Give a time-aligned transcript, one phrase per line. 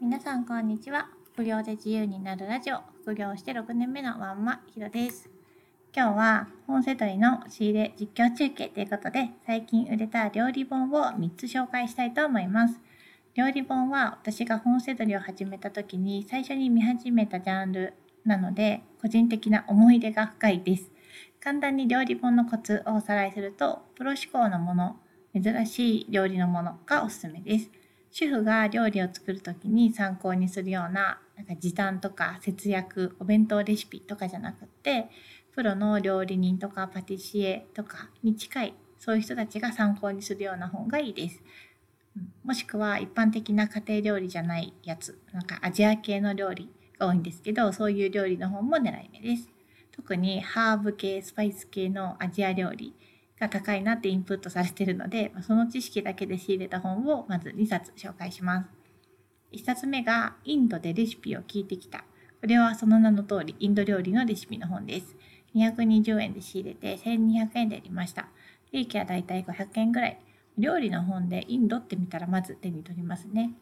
[0.00, 1.08] 皆さんこんにちは。
[1.32, 2.78] 副業で自由になるラジオ。
[3.02, 4.60] 副業して6年目のワンマ。
[4.72, 5.28] ヒロです。
[5.92, 12.78] 今日は本セトリの仕入れ実況中継ということで最近売れた料理本を3つ紹介したいと思います。
[13.34, 17.94] 料理本は私が本セトリを始めた時に最初に見始めたジャンル
[18.24, 20.92] なので個人的な思い出が深いです。
[21.40, 24.96] 簡単に料理本のコツをおさらいするとプロ志向のもの
[25.34, 27.68] 珍しい料理のものがおすすめです。
[28.20, 35.08] 主婦が料理を作る時に参考にするようななんか時短とか節約お弁当レシピとかじゃなくって
[35.54, 41.40] プロの料理人とかパティシエとかに近いそういう人たちが参考にするような本がいいです。
[42.42, 49.48] もしくは一般的な家庭料理じゃないやつなんかアジア系の料理が多いんですけどそういう料理の本も狙い目です。
[49.92, 52.96] 特にハーブ系スパイス系のアジア料理
[53.40, 58.70] が高いなってインプットされてるので、その知識だけで仕入れた本をまず2冊紹介します。
[59.52, 62.04] 1冊目がインドでレシピを聞いてきた。
[62.40, 65.16] これはその名の通りインド料理のレシピの本です。
[65.54, 68.28] 220円で仕入れて1200円で売りました。
[68.72, 70.20] 利益はだいたい500円ぐらい。
[70.58, 73.52] 料理の本でインドって見たらまず手に取りますね。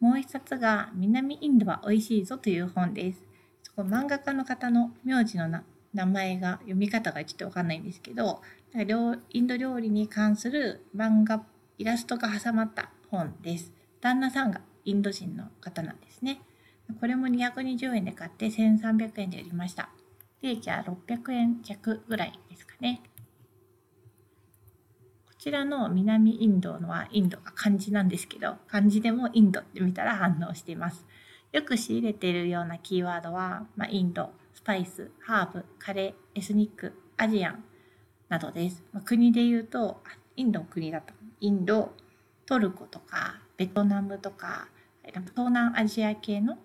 [0.00, 3.22] もう一冊が南インドは美味しいぞという本です。
[3.62, 5.48] そこ漫画家の方の名字の
[5.92, 8.42] 名前が読み方がちょっとわかんないんですけど、
[8.74, 11.44] インド料理に関する漫画、
[11.78, 13.72] イラストが挟まった本です。
[14.00, 16.40] 旦那さんがインド人の方なんですね。
[17.00, 19.90] これも220円で買って1300円で売りました。
[20.42, 23.02] 利益は600円弱ぐらいですかね。
[25.26, 31.06] こちらの南インドのはインドが漢字なんですけど、漢字でもインドって見たら反応しています。
[31.52, 37.64] よく仕入れているようなキーワードは、まあ、インド、スパイス、ハーブ、カレー、エスニック、アジアン、
[38.30, 38.82] などです。
[38.92, 40.00] まあ、国で言うと、
[40.36, 41.92] インドの国だと、インド、
[42.46, 44.68] トルコとか、ベトナムとか、
[45.04, 46.56] 東南アジア系の、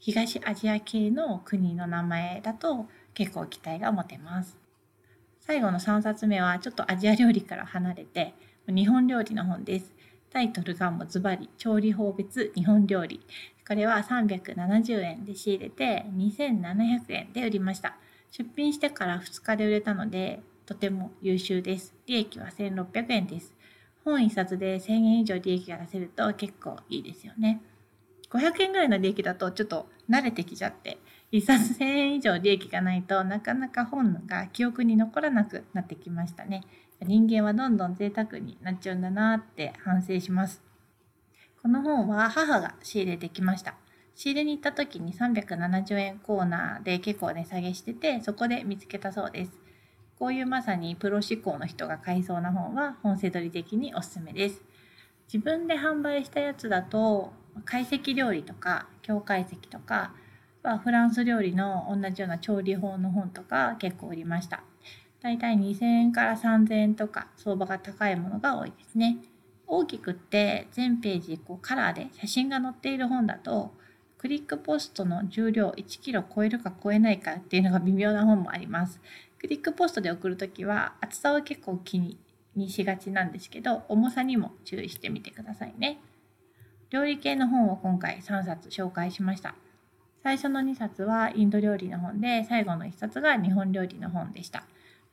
[0.00, 4.58] 東アジア系の国の名前だと結構期待が持てます。
[5.40, 8.34] 最後の3冊目はちょっとアジア料理から離れて、
[8.66, 9.92] 日本料理の本です。
[10.34, 13.20] タイトルがもうズバリ、調理法別日本料理。
[13.66, 17.96] これは370円で仕入れて2700円で売りました。
[18.32, 21.94] 出品してから2日で売れたので、とても優秀です。
[22.06, 23.54] 利益は1600円です。
[24.04, 27.62] 本1冊で1000円以上利益が出せると結構いいですよね。
[28.28, 30.98] 500円ぐらいの利益だとちょっと慣れてきちゃって、
[31.30, 36.62] 1冊1000円以上利益がないとなかなか本が記憶に残らなくなってきましたね。
[37.06, 40.62] 人間はどんどん贅沢になっちゃうんだなって反省します。
[41.62, 43.74] この本は母が仕入れてきました。
[44.14, 49.52] 仕入れに行った時に370円コーナーで結構値下げしてて、そこで見つけたそうです。
[50.18, 54.62] こういうまさにプロ志向の人が買いそうな本は本セドリ的におすすめです。
[55.26, 57.32] 自分で販売したやつだと、
[57.64, 60.14] 懐石料理とか、京懐石とか、
[60.82, 64.62] フランス料理の同じような調理法の本とか結構売りました。
[65.24, 69.16] だいたい2000円から3000円とか相場が高いものが多いですね。
[69.66, 73.72] 大きくって全ページこうカラーで写真が載っている本だと
[74.18, 79.00] クリックポストの重量1キロ超えるか超えないかっていうのが微妙な本もあります。
[79.38, 82.18] クリックポストで送るときは厚さを結構気に
[82.68, 86.00] しがちなんですけど重さにも注意してみてくださいね。
[86.90, 89.54] 料理系の本を今回3冊紹介しました。
[90.22, 94.64] 最初の2冊はインド料理の本で最後の1冊が日本料理の本でした。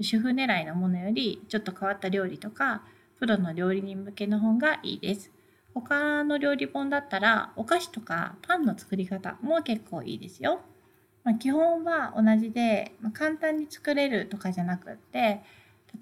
[0.00, 2.82] 主婦狙いのものよりちょっと変わった料理とか
[3.18, 5.30] プロの料理人向けの本がいいです。
[5.74, 10.60] 他の料理本だったらお菓子とかパンの作り方も結構いいですよ。
[11.24, 15.42] まあ、基本は同じで、まあ、簡単に作れるとかじゃなくって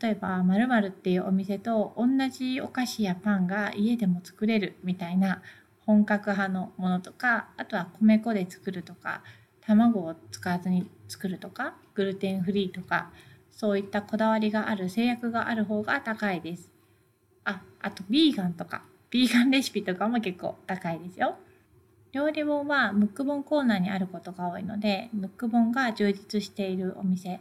[0.00, 5.42] 例えば〇〇っていうお店と同じお菓子やパンが家でも作れるみたいな
[5.84, 9.22] 本格派のものとかあとは米粉で作るとか
[9.62, 13.10] 卵を使わずに作るとかグルテンフリーとか
[13.56, 16.70] そういったこだわりがある制約がある方が高いです。
[17.44, 21.36] あ、あとビーガンとかビーガンレシピとかも結構高いですよ。
[22.12, 27.40] 料理本はムック本コーナーにあることが多いので、ムック本が充実しているお店、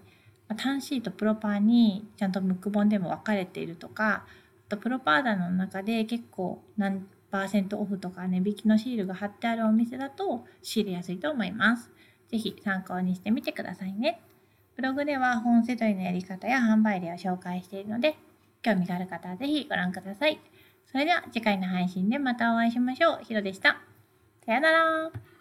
[0.57, 4.25] 単シートプロパーにちゃんとムック本でも分かれているとか、
[4.67, 11.91] あとプロパーダの中で結構何パーセントオフとか値引きのシールが貼ってあるお店だと仕入れやすいと思います。
[12.29, 14.21] ぜひ参考にしてみてくださいね。
[14.75, 18.17] ブログでは本セドリのやり方や販売例を紹介しているので、
[18.61, 20.39] 興味がある方はぜひご覧ください。
[20.91, 23.19] それでは次回の配信でまたお会いしましょう。
[23.23, 23.77] ヒロでした。
[24.45, 25.34] さよなら。